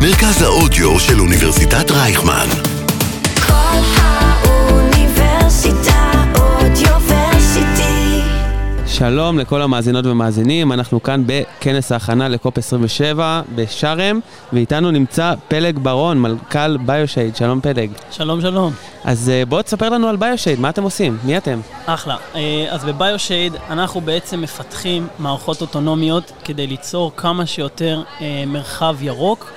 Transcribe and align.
מרכז 0.00 0.42
האודיו 0.42 1.00
של 1.00 1.20
אוניברסיטת 1.20 1.90
רייכמן. 1.90 2.73
שלום 8.98 9.38
לכל 9.38 9.62
המאזינות 9.62 10.06
ומאזינים, 10.06 10.72
אנחנו 10.72 11.02
כאן 11.02 11.22
בכנס 11.26 11.92
ההכנה 11.92 12.28
לקופ 12.28 12.58
27 12.58 13.42
בשארם, 13.54 14.20
ואיתנו 14.52 14.90
נמצא 14.90 15.34
פלג 15.48 15.78
ברון, 15.78 16.18
מנכ"ל 16.18 16.76
ביושייד. 16.76 17.36
שלום 17.36 17.60
פלג. 17.60 17.90
שלום, 18.10 18.40
שלום. 18.40 18.72
אז 19.04 19.28
אה, 19.28 19.44
בוא 19.44 19.62
תספר 19.62 19.88
לנו 19.88 20.08
על 20.08 20.16
ביושייד, 20.16 20.60
מה 20.60 20.68
אתם 20.68 20.82
עושים? 20.82 21.18
מי 21.24 21.36
אתם? 21.36 21.60
אחלה. 21.86 22.16
אה, 22.34 22.66
אז 22.70 22.84
בביושייד 22.84 23.52
אנחנו 23.70 24.00
בעצם 24.00 24.40
מפתחים 24.40 25.06
מערכות 25.18 25.60
אוטונומיות 25.60 26.32
כדי 26.44 26.66
ליצור 26.66 27.12
כמה 27.16 27.46
שיותר 27.46 28.02
אה, 28.20 28.44
מרחב 28.46 28.96
ירוק 29.00 29.52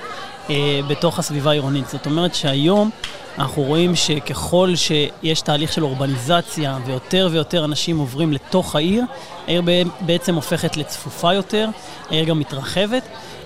בתוך 0.88 1.18
הסביבה 1.18 1.50
העירונית. 1.50 1.88
זאת 1.88 2.06
אומרת 2.06 2.34
שהיום 2.34 2.90
אנחנו 3.38 3.62
רואים 3.62 3.96
שככל 3.96 4.72
שיש 4.76 5.40
תהליך 5.40 5.72
של 5.72 5.84
אורבניזציה 5.84 6.78
ויותר 6.86 7.28
ויותר 7.32 7.64
אנשים 7.64 7.98
עוברים 7.98 8.32
לתוך 8.32 8.76
העיר, 8.76 9.04
העיר 9.46 9.62
בעצם 10.00 10.34
הופכת 10.34 10.76
לצפופה 10.76 11.34
יותר, 11.34 11.68
העיר 12.10 12.24
גם 12.24 12.38
מתרחבת. 12.38 13.02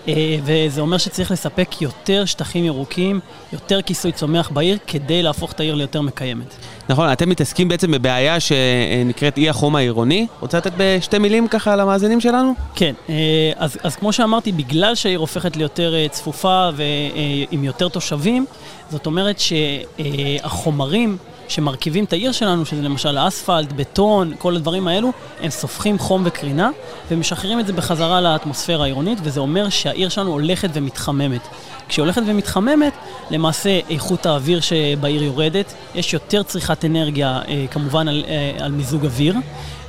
אה, 0.09 0.37
וזה 0.45 0.81
אומר 0.81 0.99
שצריך 0.99 1.31
לספק 1.31 1.83
יותר 1.83 2.25
שטחים 2.25 2.65
ירוקים, 2.65 3.21
יותר 3.53 3.83
כיסוי 3.83 4.13
צומח 4.13 4.51
בעיר, 4.51 4.79
כדי 4.87 5.23
להפוך 5.23 5.53
את 5.53 5.61
העיר 5.61 5.75
ליותר 5.75 6.01
מקיימת. 6.01 6.55
נכון, 6.89 7.13
אתם 7.13 7.29
מתעסקים 7.29 7.69
בעצם 7.69 7.91
בבעיה 7.91 8.41
שנקראת 8.41 9.39
אי 9.39 9.49
החום 9.49 9.77
העירוני. 9.77 10.27
רוצה 10.41 10.59
לתת 10.59 10.73
בשתי 10.77 11.19
מילים 11.19 11.49
ככה 11.49 11.77
למאזינים 11.77 12.21
שלנו? 12.21 12.53
כן, 12.75 12.95
אה, 13.09 13.15
אז, 13.57 13.79
אז 13.83 13.97
כמו 13.97 14.13
שאמרתי, 14.13 14.53
בגלל 14.53 14.95
שהעיר 14.95 15.19
הופכת 15.19 15.57
ליותר 15.57 15.95
אה, 15.95 16.07
צפופה 16.11 16.71
ועם 16.77 17.65
יותר 17.65 17.89
תושבים, 17.89 18.47
זאת 18.91 19.07
אומרת 19.07 19.37
שהחומרים 19.39 21.17
שמרכיבים 21.49 22.05
את 22.05 22.13
העיר 22.13 22.33
שלנו, 22.33 22.67
שזה 22.67 22.83
למשל 22.83 23.19
אספלט, 23.29 23.73
בטון, 23.73 24.33
כל 24.39 24.57
הדברים 24.57 24.89
האלו, 24.89 25.13
הם 25.41 25.51
סופחים 25.51 25.99
חום 25.99 26.23
וקרינה 26.25 26.71
ומשחררים 27.11 27.61
את 27.61 27.67
זה 27.67 27.73
בחזרה 27.73 28.21
לאטמוספירה 28.21 28.85
העירונית, 28.85 29.19
וזה 29.23 29.41
אומר 29.41 29.69
שהעיר 29.69 30.09
שלנו 30.09 30.31
הולכת 30.31 30.69
ומתחממת. 30.73 31.41
כשהיא 31.89 32.03
הולכת 32.03 32.23
ומתחממת, 32.27 32.93
למעשה 33.31 33.81
איכות 33.91 34.27
האוויר 34.27 34.61
שבעיר 34.61 35.23
יורדת, 35.23 35.75
יש 35.95 36.15
יותר 36.15 36.43
צריכת 36.43 36.85
אנרגיה, 36.85 37.41
אה, 37.49 37.65
כמובן 37.71 38.09
על, 38.09 38.25
אה, 38.29 38.65
על 38.65 38.73
מיזוג 38.73 39.05
אוויר, 39.05 39.35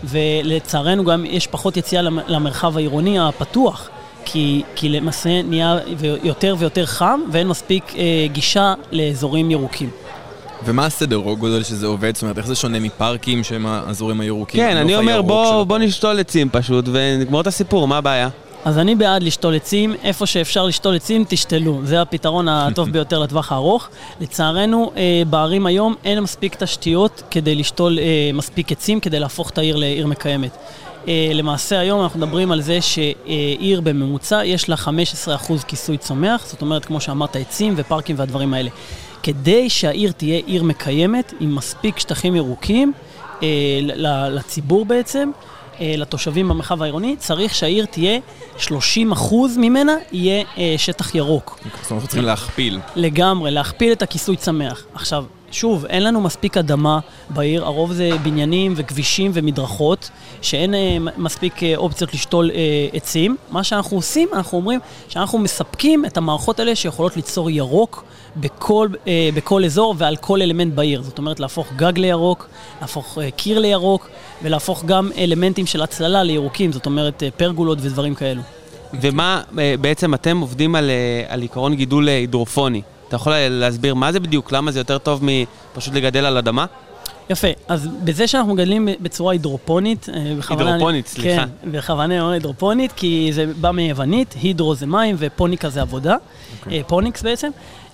ולצערנו 0.04 1.06
גם 1.06 1.26
יש 1.26 1.48
פחות 1.48 1.78
יציאה 1.78 2.02
למ- 2.02 2.20
למרחב 2.28 2.78
העירוני 2.78 3.20
הפתוח. 3.20 3.90
כי, 4.26 4.64
כי 4.76 4.90
למעשה 4.90 5.42
נהיה 5.42 5.78
יותר 6.24 6.56
ויותר 6.60 6.86
חם 6.86 7.20
ואין 7.32 7.48
מספיק 7.48 7.94
אה, 7.98 8.28
גישה 8.32 8.74
לאזורים 8.92 9.52
ירוקים. 9.52 9.90
ומה 10.66 10.86
הסדר 10.86 11.18
גודל 11.18 11.64
שזה 11.64 11.88
עובד? 11.88 12.16
זאת 12.16 12.22
אומרת, 12.22 12.38
איך 12.38 12.48
זה 12.48 12.56
שונה 12.56 12.80
מפארקים 12.80 13.44
שהם 13.44 13.66
האזורים 13.66 14.22
הירוקים? 14.22 14.62
כן, 14.62 14.78
אני 14.78 14.96
הנוף 14.96 15.08
אומר 15.08 15.22
בוא, 15.22 15.64
בוא? 15.64 15.78
נשתול 15.78 16.20
עצים 16.20 16.50
פשוט 16.52 16.86
ונגמור 16.92 17.42
את 17.42 17.48
הסיפור, 17.48 17.88
מה 17.88 17.98
הבעיה? 17.98 18.30
אז 18.66 18.78
אני 18.78 18.96
בעד 18.96 19.24
לשתול 19.24 19.56
עצים, 19.56 19.96
איפה 20.04 20.26
שאפשר 20.26 20.66
לשתול 20.66 20.96
עצים, 20.96 21.26
תשתלו. 21.28 21.82
זה 21.84 22.02
הפתרון 22.02 22.48
הטוב 22.48 22.90
ביותר 22.94 23.20
לטווח 23.20 23.52
הארוך. 23.52 23.90
לצערנו, 24.22 24.92
אה, 24.98 25.24
בערים 25.30 25.66
היום 25.66 25.96
אין 26.04 26.20
מספיק 26.20 26.56
תשתיות 26.56 27.24
כדי 27.32 27.56
לשתול 27.56 28.00
אה, 28.00 28.32
מספיק 28.34 28.72
עצים, 28.72 29.00
כדי 29.00 29.20
להפוך 29.20 29.50
את 29.50 29.58
העיר 29.58 29.76
לעיר 29.76 30.08
מקיימת. 30.08 30.58
אה, 31.08 31.32
למעשה 31.34 31.80
היום 31.80 32.04
אנחנו 32.04 32.20
מדברים 32.20 32.52
על 32.52 32.62
זה 32.62 32.80
שעיר 32.82 33.82
בממוצע 33.82 34.46
יש 34.46 34.70
לה 34.70 34.76
15% 34.76 35.64
כיסוי 35.68 35.98
צומח, 35.98 36.46
זאת 36.48 36.62
אומרת, 36.62 36.86
כמו 36.86 37.02
שאמרת, 37.02 37.36
עצים 37.36 37.74
ופארקים 37.78 38.16
והדברים 38.20 38.54
האלה. 38.54 38.70
כדי 39.24 39.70
שהעיר 39.70 40.12
תהיה 40.12 40.38
עיר 40.46 40.64
מקיימת, 40.64 41.34
עם 41.40 41.56
מספיק 41.56 42.00
שטחים 42.00 42.36
ירוקים, 42.36 42.94
אה, 43.44 43.48
לציבור 44.30 44.86
בעצם, 44.86 45.32
אה, 45.80 45.94
לתושבים 45.98 46.50
במרחב 46.50 46.82
העירוני, 46.82 47.16
צריך 47.18 47.56
שהעיר 47.56 47.86
תהיה, 47.86 48.20
30% 48.58 49.58
ממנה 49.58 49.96
יהיה 50.12 50.44
אה, 50.58 50.76
שטח 50.78 51.16
ירוק. 51.16 51.60
זאת 51.82 51.92
אומרת, 51.92 52.04
צריכים 52.04 52.24
להכפיל. 52.24 52.80
לגמרי, 52.96 53.52
להכפיל 53.52 53.92
את 53.92 54.02
הכיסוי 54.02 54.38
צמח. 54.38 54.86
עכשיו, 54.94 55.26
שוב, 55.54 55.86
אין 55.86 56.04
לנו 56.04 56.22
מספיק 56.22 56.58
אדמה 56.58 57.00
בעיר, 57.30 57.66
הרוב 57.66 57.94
זה 57.94 58.10
בניינים 58.24 58.74
וכבישים 58.76 59.32
ומדרכות, 59.34 60.10
שאין 60.42 60.74
אה, 60.74 60.98
מספיק 61.18 61.64
אה, 61.64 61.74
אופציות 61.78 62.14
לשתול 62.14 62.52
אה, 62.52 62.88
עצים. 62.94 63.38
מה 63.52 63.64
שאנחנו 63.64 63.98
עושים, 63.98 64.30
אנחנו 64.34 64.58
אומרים 64.58 64.80
שאנחנו 65.10 65.40
מספקים 65.40 66.06
את 66.06 66.18
המערכות 66.18 66.60
האלה 66.60 66.76
שיכולות 66.76 67.16
ליצור 67.16 67.50
ירוק 67.50 68.04
בכל, 68.36 68.88
אה, 69.08 69.30
בכל 69.36 69.66
אזור 69.66 69.96
ועל 69.98 70.16
כל 70.16 70.42
אלמנט 70.42 70.74
בעיר. 70.74 71.02
זאת 71.02 71.18
אומרת, 71.18 71.40
להפוך 71.40 71.74
גג 71.76 72.00
לירוק, 72.00 72.48
להפוך 72.82 73.18
אה, 73.18 73.32
קיר 73.32 73.60
לירוק, 73.60 74.10
ולהפוך 74.44 74.86
גם 74.86 75.12
אלמנטים 75.18 75.66
של 75.66 75.82
הצללה 75.82 76.24
לירוקים, 76.24 76.72
זאת 76.72 76.86
אומרת, 76.86 77.24
אה, 77.24 77.32
פרגולות 77.32 77.78
ודברים 77.82 78.16
כאלו. 78.16 78.42
ומה, 79.02 79.42
אה, 79.60 79.76
בעצם 79.82 80.14
אתם 80.14 80.38
עובדים 80.38 80.76
על, 80.76 80.90
אה, 80.90 81.24
על 81.28 81.42
עיקרון 81.42 81.76
גידול 81.76 82.10
אה, 82.10 82.14
הידרופוני. 82.14 82.82
אתה 83.14 83.22
יכול 83.22 83.34
להסביר 83.50 83.94
מה 83.94 84.12
זה 84.12 84.20
בדיוק? 84.20 84.52
למה 84.52 84.72
זה 84.72 84.80
יותר 84.80 84.98
טוב 84.98 85.22
מפשוט 85.24 85.94
לגדל 85.94 86.26
על 86.26 86.38
אדמה? 86.38 86.66
יפה, 87.30 87.48
אז 87.68 87.88
בזה 88.04 88.28
שאנחנו 88.28 88.54
מגדלים 88.54 88.88
בצורה 89.02 89.34
הידרופונית, 89.34 90.10
אה, 90.10 90.36
בכוונה... 90.38 90.66
הידרופונית, 90.66 91.08
סליחה. 91.08 91.46
כן, 91.46 91.72
בכוונה 91.72 92.06
אני 92.06 92.20
אומר 92.22 92.32
הידרופונית, 92.32 92.92
כי 92.92 93.30
זה 93.34 93.46
בא 93.62 93.72
מיוונית, 93.72 94.36
הידרו 94.42 94.76
זה 94.76 94.86
מים 94.86 95.16
ופוניקה 95.20 95.70
זה 95.70 95.82
עבודה, 95.82 96.16
אוקיי. 96.60 96.78
אה, 96.78 96.84
פוניקס 96.84 97.22
בעצם, 97.22 97.50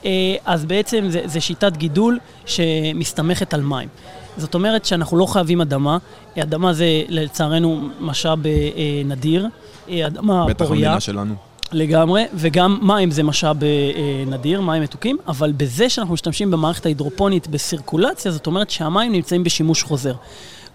אה, 0.06 0.36
אז 0.46 0.66
בעצם 0.66 1.06
זה, 1.10 1.22
זה 1.26 1.42
שיטת 1.42 1.78
גידול 1.78 2.20
שמסתמכת 2.46 3.54
על 3.54 3.62
מים. 3.62 3.90
זאת 4.38 4.56
אומרת 4.56 4.86
שאנחנו 4.86 5.18
לא 5.18 5.26
חייבים 5.26 5.62
אדמה, 5.62 5.98
אדמה 6.40 6.74
זה 6.74 6.86
לצערנו 7.08 7.90
משאב 8.00 8.40
נדיר, 9.06 9.48
אדמה 9.90 10.46
בטח 10.46 10.66
פוריה. 10.66 10.82
במדינה 10.82 11.00
שלנו. 11.00 11.49
לגמרי, 11.72 12.26
וגם 12.34 12.80
מים 12.82 13.12
זה 13.12 13.24
משאב 13.24 13.64
אה, 13.64 13.68
אה, 13.68 14.24
נדיר, 14.28 14.62
מים 14.62 14.84
מתוקים, 14.84 15.18
אבל 15.28 15.52
בזה 15.52 15.90
שאנחנו 15.90 16.14
משתמשים 16.14 16.52
במערכת 16.52 16.86
ההידרופונית 16.86 17.48
בסירקולציה, 17.48 18.32
זאת 18.32 18.48
אומרת 18.48 18.70
שהמים 18.70 19.12
נמצאים 19.12 19.44
בשימוש 19.44 19.84
חוזר. 19.84 20.14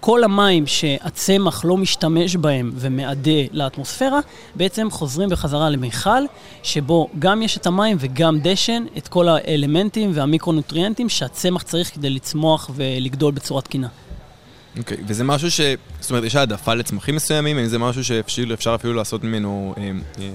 כל 0.00 0.24
המים 0.24 0.66
שהצמח 0.66 1.64
לא 1.64 1.76
משתמש 1.76 2.36
בהם 2.36 2.72
ומאדה 2.74 3.40
לאטמוספירה, 3.52 4.20
בעצם 4.54 4.90
חוזרים 4.90 5.28
בחזרה 5.28 5.70
למיכל, 5.70 6.22
שבו 6.62 7.08
גם 7.18 7.42
יש 7.42 7.56
את 7.56 7.66
המים 7.66 7.96
וגם 8.00 8.38
דשן, 8.42 8.84
את 8.98 9.08
כל 9.08 9.28
האלמנטים 9.28 10.10
והמיקרונוטריאנטים 10.14 11.08
שהצמח 11.08 11.62
צריך 11.62 11.94
כדי 11.94 12.10
לצמוח 12.10 12.70
ולגדול 12.74 13.32
בצורה 13.32 13.62
תקינה. 13.62 13.88
אוקיי, 14.78 14.96
וזה 15.06 15.24
משהו 15.24 15.50
ש... 15.50 15.60
זאת 16.00 16.10
אומרת, 16.10 16.24
יש 16.24 16.36
העדפה 16.36 16.74
לצמחים 16.74 17.16
מסוימים? 17.16 17.58
האם 17.58 17.66
זה 17.66 17.78
משהו 17.78 18.04
שאפשר 18.04 18.54
אפשר 18.54 18.74
אפילו 18.74 18.94
לעשות 18.94 19.24
ממנו 19.24 19.74
אה, 19.78 19.90
אה, 20.18 20.30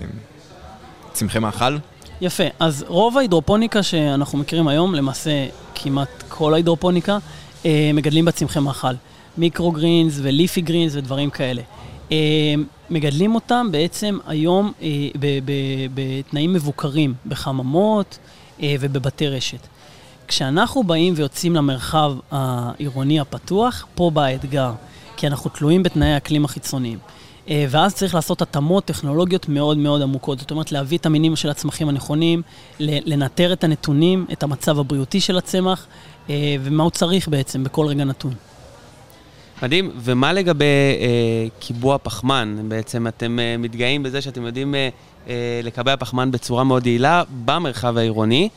צמחי 1.13 1.39
מאכל? 1.39 1.77
יפה, 2.21 2.43
אז 2.59 2.85
רוב 2.87 3.17
ההידרופוניקה 3.17 3.83
שאנחנו 3.83 4.37
מכירים 4.37 4.67
היום, 4.67 4.95
למעשה 4.95 5.47
כמעט 5.75 6.23
כל 6.29 6.53
ההידרופוניקה, 6.53 7.17
אה, 7.65 7.91
מגדלים 7.93 8.25
בצמחי 8.25 8.59
מאכל. 8.59 8.93
מיקרוגרינס 9.37 10.19
וליפי 10.21 10.61
גרינס 10.61 10.95
ודברים 10.95 11.29
כאלה. 11.29 11.61
אה, 12.11 12.17
מגדלים 12.89 13.35
אותם 13.35 13.67
בעצם 13.71 14.17
היום 14.27 14.71
אה, 14.81 14.89
בתנאים 15.93 16.53
מבוקרים, 16.53 17.13
בחממות 17.25 18.17
ובבתי 18.63 19.27
רשת. 19.27 19.67
כשאנחנו 20.27 20.83
באים 20.83 21.13
ויוצאים 21.17 21.55
למרחב 21.55 22.13
העירוני 22.31 23.19
הפתוח, 23.19 23.85
פה 23.95 24.11
בא 24.13 24.23
האתגר, 24.23 24.71
כי 25.17 25.27
אנחנו 25.27 25.49
תלויים 25.49 25.83
בתנאי 25.83 26.07
האקלים 26.13 26.45
החיצוניים. 26.45 26.99
אה, 27.49 27.65
ואז 27.69 27.95
צריך 27.95 28.15
לעשות 28.15 28.41
התאמות 28.41 28.85
טכנולוגיות 28.85 29.49
מאוד 29.49 29.77
מאוד 29.77 30.01
עמוקות. 30.01 30.39
זאת 30.39 30.51
אומרת, 30.51 30.71
להביא 30.71 30.97
את 30.97 31.05
המינים 31.05 31.35
של 31.35 31.49
הצמחים 31.49 31.89
הנכונים, 31.89 32.41
לנטר 32.79 33.53
את 33.53 33.63
הנתונים, 33.63 34.25
את 34.31 34.43
המצב 34.43 34.79
הבריאותי 34.79 35.21
של 35.21 35.37
הצמח, 35.37 35.87
אה, 36.29 36.55
ומה 36.61 36.83
הוא 36.83 36.91
צריך 36.91 37.27
בעצם 37.27 37.63
בכל 37.63 37.85
רגע 37.85 38.03
נתון. 38.03 38.33
מדהים, 39.63 39.91
ומה 39.95 40.33
לגבי 40.33 40.65
אה, 40.99 41.47
קיבוע 41.59 41.97
פחמן? 41.97 42.55
בעצם 42.67 43.07
אתם 43.07 43.39
אה, 43.39 43.55
מתגאים 43.57 44.03
בזה 44.03 44.21
שאתם 44.21 44.45
יודעים 44.45 44.75
אה, 44.75 44.89
אה, 45.27 45.59
לקבע 45.63 45.95
פחמן 45.95 46.31
בצורה 46.31 46.63
מאוד 46.63 46.87
יעילה 46.87 47.23
במרחב 47.45 47.97
העירוני, 47.97 48.49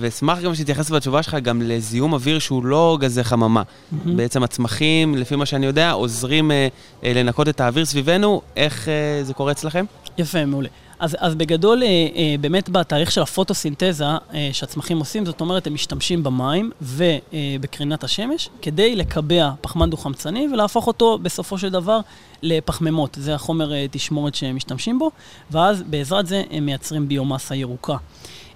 ואשמח 0.00 0.40
גם 0.40 0.54
שתתייחס 0.54 0.90
בתשובה 0.90 1.22
שלך 1.22 1.34
גם 1.34 1.62
לזיהום 1.62 2.12
אוויר 2.12 2.38
שהוא 2.38 2.64
לא 2.64 2.96
גזי 3.00 3.24
חממה. 3.24 3.62
בעצם 4.04 4.42
הצמחים, 4.42 5.14
לפי 5.14 5.36
מה 5.36 5.46
שאני 5.46 5.66
יודע, 5.66 5.90
עוזרים 5.90 6.50
אה, 6.50 6.68
אה, 7.04 7.12
לנקות 7.14 7.48
את 7.48 7.60
האוויר 7.60 7.84
סביבנו, 7.84 8.42
איך 8.56 8.88
אה, 8.88 9.24
זה 9.24 9.34
קורה 9.34 9.52
אצלכם? 9.52 9.84
יפה, 10.18 10.44
מעולה. 10.44 10.68
אז, 11.02 11.16
אז 11.20 11.34
בגדול, 11.34 11.82
אה, 11.82 11.88
אה, 11.88 12.34
באמת 12.40 12.68
בתהליך 12.70 13.12
של 13.12 13.22
הפוטוסינתזה 13.22 14.04
אה, 14.04 14.48
שהצמחים 14.52 14.98
עושים, 14.98 15.26
זאת 15.26 15.40
אומרת, 15.40 15.66
הם 15.66 15.74
משתמשים 15.74 16.22
במים 16.22 16.70
ובקרינת 16.82 18.04
השמש 18.04 18.48
כדי 18.62 18.96
לקבע 18.96 19.50
פחמן 19.60 19.90
דו-חמצני 19.90 20.48
ולהפוך 20.52 20.86
אותו 20.86 21.18
בסופו 21.22 21.58
של 21.58 21.68
דבר 21.68 22.00
לפחמימות. 22.42 23.16
זה 23.20 23.34
החומר 23.34 23.72
אה, 23.72 23.86
תשמורת 23.90 24.34
שהם 24.34 24.56
משתמשים 24.56 24.98
בו, 24.98 25.10
ואז 25.50 25.82
בעזרת 25.82 26.26
זה 26.26 26.42
הם 26.50 26.66
מייצרים 26.66 27.08
ביומאסה 27.08 27.54
ירוקה. 27.54 27.96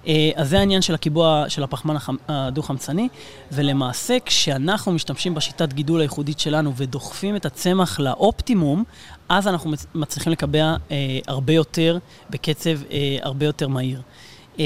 אה, 0.07 0.31
אז 0.35 0.49
זה 0.49 0.59
העניין 0.59 0.81
של 0.81 0.93
הקיבוע 0.93 1.45
של 1.47 1.63
הפחמן 1.63 1.95
הדו-חמצני, 2.27 3.07
ולמעשה 3.51 4.17
כשאנחנו 4.25 4.91
משתמשים 4.91 5.35
בשיטת 5.35 5.73
גידול 5.73 5.99
הייחודית 6.01 6.39
שלנו 6.39 6.75
ודוחפים 6.75 7.35
את 7.35 7.45
הצמח 7.45 7.99
לאופטימום, 7.99 8.83
אז 9.29 9.47
אנחנו 9.47 9.69
מצ- 9.69 9.85
מצליחים 9.95 10.31
לקבע 10.31 10.75
אה, 10.91 11.19
הרבה 11.27 11.53
יותר, 11.53 11.97
בקצב 12.29 12.79
הרבה 13.21 13.45
יותר 13.45 13.67
מהיר. 13.67 14.01
אה, 14.59 14.65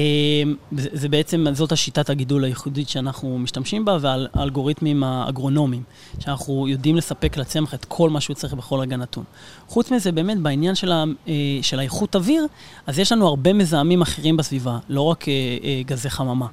זה, 0.71 1.09
בעצם, 1.09 1.45
זאת 1.53 1.71
השיטת 1.71 2.09
הגידול 2.09 2.43
הייחודית 2.43 2.89
שאנחנו 2.89 3.39
משתמשים 3.39 3.85
בה, 3.85 3.97
והאלגוריתמים 4.01 5.03
האגרונומיים, 5.03 5.83
שאנחנו 6.19 6.67
יודעים 6.67 6.95
לספק 6.95 7.38
לצמח 7.38 7.73
את 7.73 7.85
כל 7.85 8.09
מה 8.09 8.21
שהוא 8.21 8.35
צריך 8.35 8.53
בכל 8.53 8.79
רגע 8.79 8.97
נתון. 8.97 9.23
חוץ 9.67 9.91
מזה, 9.91 10.11
באמת, 10.11 10.38
בעניין 10.38 10.75
של, 10.75 10.91
ה, 10.91 11.03
אה, 11.27 11.33
של 11.61 11.79
האיכות 11.79 12.15
אוויר, 12.15 12.45
אז 12.88 12.99
יש 12.99 13.11
לנו 13.11 13.27
הרבה 13.27 13.53
מזהמים 13.53 14.01
אחרים 14.01 14.38
בסביבה, 14.38 14.79
לא 14.89 15.01
רק 15.01 15.27
אה, 15.27 15.33
אה, 15.63 15.81
גזי 15.85 16.09
חממה. 16.09 16.47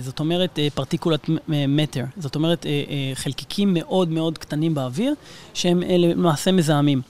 זאת 0.00 0.20
אומרת, 0.20 0.58
פרטיקולת 0.74 1.30
מטר, 1.48 2.04
זאת 2.16 2.34
אומרת, 2.34 2.66
חלקיקים 3.14 3.74
מאוד 3.74 4.08
מאוד 4.08 4.38
קטנים 4.38 4.74
באוויר, 4.74 5.14
שהם 5.54 5.82
למעשה 5.86 6.52
מזהמים. 6.52 7.02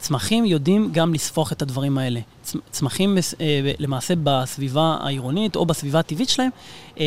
צמחים 0.00 0.44
יודעים 0.44 0.88
גם 0.92 1.14
לספוח 1.14 1.52
את 1.52 1.62
הדברים 1.62 1.98
האלה. 1.98 2.20
צמחים 2.70 3.18
אה, 3.40 3.72
למעשה 3.78 4.14
בסביבה 4.22 4.96
העירונית 5.00 5.56
או 5.56 5.66
בסביבה 5.66 5.98
הטבעית 5.98 6.28
שלהם 6.28 6.50
אה, 7.00 7.04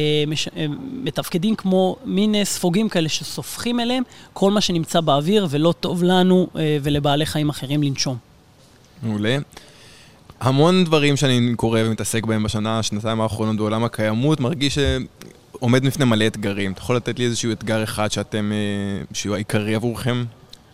אה, 0.58 0.66
מתפקדים 0.92 1.56
כמו 1.56 1.96
מין 2.06 2.44
ספוגים 2.44 2.90
כאלה 2.90 3.10
שסופחים 3.10 3.80
אליהם 3.80 4.04
כל 4.34 4.52
מה 4.52 4.62
שנמצא 4.62 5.02
באוויר 5.02 5.48
ולא 5.50 5.74
טוב 5.80 6.04
לנו 6.04 6.48
ולבעלי 6.82 7.26
חיים 7.26 7.50
אחרים 7.50 7.84
לנשום. 7.84 8.18
מעולה. 9.04 9.38
המון 10.40 10.84
דברים 10.84 11.18
שאני 11.18 11.56
קורא 11.56 11.80
ומתעסק 11.86 12.26
בהם 12.26 12.44
בשנה, 12.44 12.84
שנתיים 12.84 13.22
האחרונות 13.22 13.56
בעולם 13.56 13.84
הקיימות, 13.84 14.40
מרגיש 14.40 14.78
שעומד 14.78 15.86
בפני 15.86 16.06
מלא 16.06 16.28
אתגרים. 16.28 16.72
אתה 16.72 16.82
יכול 16.82 16.96
לתת 16.96 17.20
לי 17.20 17.26
איזשהו 17.26 17.52
אתגר 17.52 17.84
אחד 17.84 18.12
שאתם, 18.12 18.52
שהוא 19.14 19.36
העיקרי 19.36 19.76
עבורכם? 19.76 20.24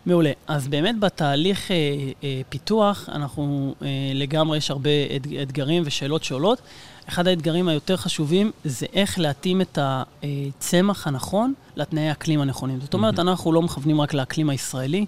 מעולה. 0.08 0.32
אז 0.48 0.68
באמת 0.68 1.00
בתהליך 1.00 1.72
אה, 1.72 1.76
אה, 2.24 2.42
פיתוח, 2.50 3.10
אנחנו 3.12 3.76
אה, 3.82 3.88
לגמרי, 4.14 4.58
יש 4.58 4.72
הרבה 4.72 4.90
אתג, 5.16 5.36
אתגרים 5.36 5.84
ושאלות 5.86 6.24
שעולות. 6.24 6.62
אחד 7.10 7.28
האתגרים 7.28 7.68
היותר 7.68 7.98
חשובים 7.98 8.52
זה 8.64 8.86
איך 8.94 9.20
להתאים 9.20 9.62
את 9.62 9.80
הצמח 9.82 11.08
הנכון 11.08 11.54
לתנאי 11.76 12.10
האקלים 12.10 12.42
הנכונים. 12.42 12.82
זאת 12.82 12.94
אומרת, 12.94 13.20
אנחנו 13.20 13.54
לא 13.54 13.62
מכוונים 13.62 14.02
רק 14.02 14.14
לאקלים 14.14 14.50
הישראלי, 14.50 15.06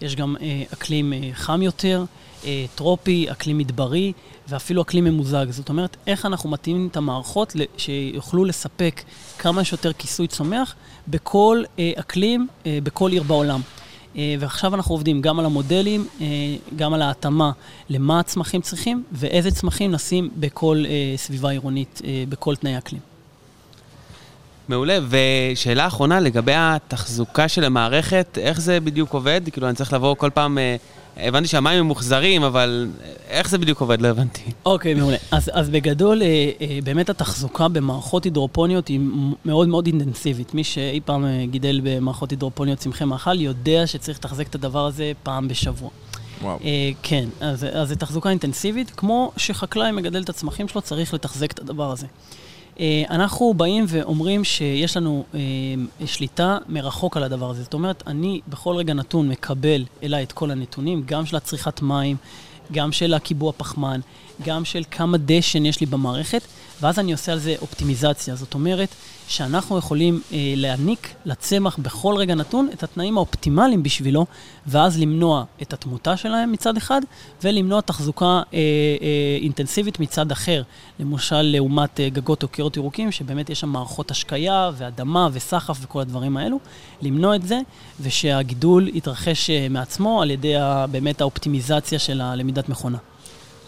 יש 0.00 0.16
גם 0.16 0.36
אה, 0.40 0.62
אקלים 0.72 1.12
אה, 1.12 1.30
חם 1.32 1.62
יותר, 1.62 2.04
אה, 2.44 2.64
טרופי, 2.74 3.26
אקלים 3.30 3.58
מדברי 3.58 4.12
ואפילו 4.48 4.82
אקלים 4.82 5.04
ממוזג. 5.04 5.46
זאת 5.50 5.68
אומרת, 5.68 5.96
איך 6.06 6.26
אנחנו 6.26 6.50
מתאימים 6.50 6.88
את 6.90 6.96
המערכות 6.96 7.56
שיוכלו 7.76 8.44
לספק 8.44 9.02
כמה 9.38 9.64
שיותר 9.64 9.92
כיסוי 9.92 10.26
צומח 10.26 10.74
בכל 11.08 11.62
אה, 11.78 11.92
אקלים, 11.96 12.48
אה, 12.66 12.78
בכל 12.82 13.12
עיר 13.12 13.22
בעולם. 13.22 13.60
אה, 14.16 14.34
ועכשיו 14.38 14.74
אנחנו 14.74 14.94
עובדים 14.94 15.20
גם 15.20 15.38
על 15.38 15.46
המודלים, 15.46 16.06
אה, 16.20 16.26
גם 16.76 16.94
על 16.94 17.02
ההתאמה 17.02 17.52
למה 17.90 18.20
הצמחים 18.20 18.60
צריכים 18.60 19.02
ואיזה 19.12 19.50
צמחים 19.50 19.92
נשים 19.92 20.30
בכל 20.36 20.84
אה, 20.88 21.16
סביבה 21.16 21.50
עירונית, 21.50 22.00
בכל 22.28 22.56
תנאי 22.56 22.78
אקלים. 22.78 23.00
מעולה, 24.68 24.98
ושאלה 25.08 25.86
אחרונה 25.86 26.20
לגבי 26.20 26.52
התחזוקה 26.56 27.48
של 27.48 27.64
המערכת, 27.64 28.38
איך 28.40 28.60
זה 28.60 28.80
בדיוק 28.80 29.14
עובד? 29.14 29.40
כאילו, 29.52 29.68
אני 29.68 29.76
צריך 29.76 29.92
לבוא 29.92 30.14
כל 30.14 30.30
פעם... 30.34 30.58
הבנתי 31.16 31.48
שהמים 31.48 31.80
הם 31.80 31.86
מוחזרים, 31.86 32.42
אבל 32.42 32.88
איך 33.28 33.50
זה 33.50 33.58
בדיוק 33.58 33.80
עובד? 33.80 34.00
לא 34.00 34.08
הבנתי. 34.08 34.40
אוקיי, 34.66 34.94
מעולה. 34.94 35.16
אז, 35.30 35.50
אז 35.54 35.70
בגדול, 35.70 36.22
אה, 36.22 36.50
אה, 36.60 36.78
באמת 36.84 37.10
התחזוקה 37.10 37.68
במערכות 37.68 38.24
הידרופוניות 38.24 38.88
היא 38.88 39.00
מאוד 39.44 39.68
מאוד 39.68 39.86
אינטנסיבית. 39.86 40.54
מי 40.54 40.64
שאי 40.64 41.00
פעם 41.04 41.24
אה, 41.24 41.44
גידל 41.46 41.80
במערכות 41.84 42.30
הידרופוניות 42.30 42.78
צמחי 42.78 43.04
מאכל, 43.04 43.40
יודע 43.40 43.86
שצריך 43.86 44.18
לתחזק 44.18 44.48
את 44.48 44.54
הדבר 44.54 44.86
הזה 44.86 45.12
פעם 45.22 45.48
בשבוע. 45.48 45.90
וואו. 46.42 46.58
אה, 46.64 46.90
כן, 47.02 47.28
אז, 47.40 47.66
אז 47.72 47.88
זו 47.88 47.94
תחזוקה 47.94 48.30
אינטנסיבית, 48.30 48.90
כמו 48.90 49.32
שחקלאי 49.36 49.92
מגדל 49.92 50.22
את 50.22 50.28
הצמחים 50.28 50.68
שלו, 50.68 50.80
צריך 50.80 51.14
לתחזק 51.14 51.52
את 51.52 51.58
הדבר 51.58 51.90
הזה. 51.90 52.06
אה, 52.80 53.02
אנחנו 53.10 53.54
באים 53.54 53.84
ואומרים 53.88 54.44
שיש 54.44 54.96
לנו 54.96 55.24
אה, 55.34 55.40
שליטה 56.06 56.58
מרחוק 56.68 57.16
על 57.16 57.22
הדבר 57.22 57.50
הזה. 57.50 57.62
זאת 57.62 57.74
אומרת, 57.74 58.02
אני 58.06 58.40
בכל 58.48 58.76
רגע 58.76 58.94
נתון 58.94 59.28
מקבל 59.28 59.84
אליי 60.02 60.22
את 60.22 60.32
כל 60.32 60.50
הנתונים, 60.50 61.02
גם 61.06 61.26
של 61.26 61.36
הצריכת 61.36 61.82
מים, 61.82 62.16
גם 62.72 62.92
של 62.92 63.14
הקיבוע 63.14 63.52
פחמן, 63.56 64.00
גם 64.46 64.64
של 64.64 64.82
כמה 64.90 65.18
דשן 65.18 65.66
יש 65.66 65.80
לי 65.80 65.86
במערכת, 65.86 66.42
ואז 66.80 66.98
אני 66.98 67.12
עושה 67.12 67.32
על 67.32 67.38
זה 67.38 67.54
אופטימיזציה. 67.60 68.36
זאת 68.36 68.54
אומרת, 68.54 68.88
שאנחנו 69.28 69.78
יכולים 69.78 70.20
אה, 70.32 70.54
להעניק 70.56 71.14
לצמח 71.24 71.78
בכל 71.78 72.14
רגע 72.18 72.34
נתון 72.34 72.68
את 72.72 72.82
התנאים 72.82 73.16
האופטימליים 73.16 73.82
בשבילו, 73.82 74.26
ואז 74.66 74.98
למנוע 74.98 75.44
את 75.62 75.72
התמותה 75.72 76.16
שלהם 76.16 76.52
מצד 76.52 76.76
אחד, 76.76 77.00
ולמנוע 77.44 77.80
תחזוקה 77.80 78.24
אה, 78.26 78.42
אה, 78.54 78.58
אינטנסיבית 79.42 80.00
מצד 80.00 80.30
אחר. 80.30 80.62
למשל, 81.00 81.42
לעומת 81.42 82.00
אה, 82.00 82.08
גגות 82.08 82.42
או 82.42 82.48
קירות 82.48 82.76
ירוקים, 82.76 83.12
שבאמת 83.12 83.50
יש 83.50 83.60
שם 83.60 83.68
מערכות 83.68 84.10
השקיה 84.10 84.70
ואדמה 84.76 85.28
וסחף 85.32 85.78
וכל 85.82 86.00
הדברים 86.00 86.36
האלו. 86.36 86.58
למנוע 87.02 87.36
את 87.36 87.46
זה, 87.46 87.60
ושהגידול 88.00 88.88
יתרחש 88.88 89.50
אה, 89.50 89.66
מעצמו 89.70 90.22
על 90.22 90.30
ידי 90.30 90.56
ה, 90.56 90.86
באמת 90.90 91.20
האופטימיזציה 91.20 91.98
של 91.98 92.20
הלמידת 92.20 92.68
מכונה. 92.68 92.98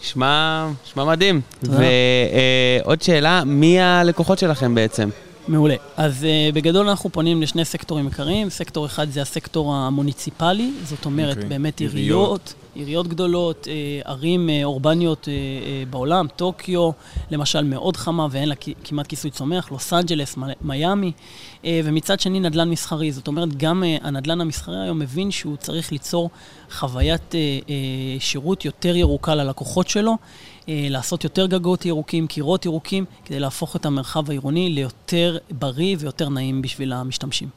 נשמע, 0.01 0.67
נשמע 0.87 1.05
מדהים. 1.05 1.41
ועוד 1.63 3.01
שאלה, 3.01 3.43
מי 3.43 3.79
הלקוחות 3.79 4.39
שלכם 4.39 4.75
בעצם? 4.75 5.09
מעולה. 5.47 5.75
אז 5.97 6.23
uh, 6.23 6.55
בגדול 6.55 6.89
אנחנו 6.89 7.09
פונים 7.09 7.41
לשני 7.41 7.65
סקטורים 7.65 8.05
עיקריים. 8.05 8.49
סקטור 8.49 8.85
אחד 8.85 9.09
זה 9.09 9.21
הסקטור 9.21 9.75
המוניציפלי, 9.75 10.71
זאת 10.83 11.05
אומרת 11.05 11.35
אוקיי. 11.35 11.49
באמת 11.49 11.79
עיריות. 11.79 12.53
עיריות, 12.75 13.07
גדולות, 13.07 13.67
uh, 13.67 14.07
ערים 14.07 14.49
uh, 14.49 14.63
אורבניות 14.63 15.23
uh, 15.23 15.89
בעולם, 15.89 16.27
טוקיו, 16.35 16.91
למשל 17.31 17.63
מאוד 17.63 17.97
חמה 17.97 18.27
ואין 18.31 18.49
לה 18.49 18.55
כמעט 18.83 19.07
כיסוי 19.07 19.31
צומח, 19.31 19.71
לוס 19.71 19.93
אנג'לס, 19.93 20.37
מיאמי, 20.61 21.11
ומצד 21.63 22.19
שני 22.19 22.39
נדל"ן 22.39 22.69
מסחרי. 22.69 23.11
זאת 23.11 23.27
אומרת, 23.27 23.57
גם 23.57 23.83
הנדל"ן 24.01 24.41
המסחרי 24.41 24.81
היום 24.83 24.99
מבין 24.99 25.31
שהוא 25.31 25.57
צריך 25.57 25.91
ליצור 25.91 26.29
חוויית 26.71 27.35
שירות 28.19 28.65
יותר 28.65 28.95
ירוקה 28.95 29.35
ללקוחות 29.35 29.89
שלו. 29.89 30.17
אה, 30.69 30.87
לעשות 30.89 31.23
יותר 31.23 31.45
גגות 31.45 31.85
ירוקים, 31.85 32.27
קירות 32.27 32.65
ירוקים, 32.65 33.05
כדי 33.25 33.39
להפוך 33.39 33.75
את 33.75 33.85
המרחב 33.85 34.29
העירוני 34.29 34.69
ליותר 34.69 35.37
בריא 35.51 35.95
ויותר 35.99 36.29
נעים 36.29 36.61
בשביל 36.61 36.93
המשתמשים. 36.93 37.49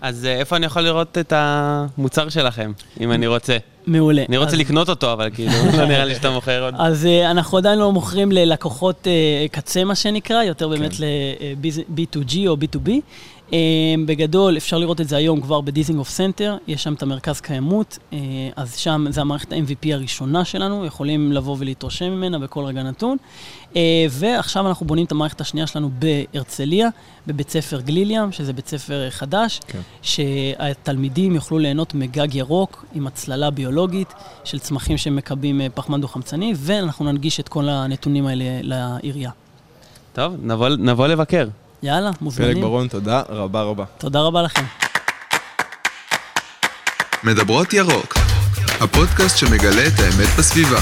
אז 0.00 0.24
אה, 0.24 0.38
איפה 0.38 0.56
אני 0.56 0.66
יכול 0.66 0.82
לראות 0.82 1.18
את 1.18 1.32
המוצר 1.36 2.28
שלכם, 2.28 2.72
אם 3.00 3.12
אני 3.12 3.26
רוצה? 3.26 3.56
מעולה. 3.86 4.24
אני 4.28 4.36
רוצה 4.36 4.56
לקנות 4.56 4.88
אותו, 4.88 5.12
אבל 5.12 5.30
כאילו, 5.34 5.52
לא 5.78 5.84
נראה 5.84 6.04
לי 6.04 6.14
שאתה 6.14 6.30
מוכר 6.30 6.64
עוד. 6.64 6.74
אז 6.78 7.06
אה, 7.06 7.30
אנחנו 7.30 7.58
עדיין 7.58 7.78
לא 7.78 7.92
מוכרים 7.92 8.32
ללקוחות 8.32 9.06
אה, 9.06 9.46
קצה, 9.50 9.84
מה 9.84 9.94
שנקרא, 9.94 10.42
יותר 10.42 10.68
באמת 10.68 11.00
ל-B2G 11.00 12.36
או 12.46 12.56
B2B. 12.56 12.90
אה, 13.52 13.58
בגדול, 14.06 14.56
אפשר 14.56 14.78
לראות 14.78 15.00
את 15.00 15.08
זה 15.08 15.16
היום 15.16 15.40
כבר 15.40 15.60
בדיזינגוף 15.60 16.08
סנטר, 16.08 16.56
יש 16.66 16.82
שם 16.82 16.94
את 16.94 17.02
המרכז 17.02 17.40
קיימות, 17.40 17.98
אה, 18.12 18.18
אז 18.56 18.76
שם 18.76 19.06
זה 19.10 19.20
המערכת 19.20 19.52
ה-MVP 19.52 19.92
הראשונה 19.92 20.44
שלנו, 20.44 20.84
יכולים 20.84 21.32
לבוא 21.32 21.56
ולהתרשם 21.58 22.10
ממנה 22.10 22.38
בכל 22.38 22.64
רגע 22.64 22.82
נתון. 22.82 23.16
אה, 23.76 23.80
ועכשיו 24.10 24.68
אנחנו 24.68 24.86
בונים 24.86 25.04
את 25.04 25.12
המערכת 25.12 25.40
השנייה 25.40 25.66
שלנו 25.66 25.90
בהרצליה, 25.98 26.88
בבית 27.26 27.50
ספר 27.50 27.80
גליל 27.80 28.10
ים, 28.10 28.32
שזה 28.32 28.52
בית 28.52 28.68
ספר 28.68 29.10
חדש, 29.10 29.60
כן. 29.66 29.80
שהתלמידים 30.02 31.34
יוכלו 31.34 31.58
ליהנות 31.58 31.94
מגג 31.94 32.34
ירוק 32.34 32.84
עם 32.94 33.06
הצללה 33.06 33.50
ביולוגית 33.50 34.12
של 34.44 34.58
צמחים 34.58 34.98
שמקבלים 34.98 35.60
אה, 35.60 35.66
פחמן 35.74 36.00
דו-חמצני, 36.00 36.52
ואנחנו 36.56 37.04
ננגיש 37.04 37.40
את 37.40 37.48
כל 37.48 37.68
הנתונים 37.68 38.26
האלה 38.26 38.44
לעירייה. 38.62 39.30
טוב, 40.12 40.34
נבוא- 40.42 40.68
נבוא 40.78 41.06
לבקר. 41.06 41.46
יאללה, 41.84 42.12
פלג 42.12 42.22
מוזמנים. 42.22 42.60
ברון, 42.60 42.88
תודה 42.88 43.22
רבה 43.28 43.62
רבה. 43.62 43.84
תודה 43.98 44.20
רבה 44.20 44.42
לכם. 44.42 44.64
מדברות 47.24 47.72
ירוק, 47.72 48.14
הפודקאסט 48.80 49.38
שמגלה 49.38 49.86
את 49.86 50.00
האמת 50.00 50.28
בסביבה. 50.38 50.78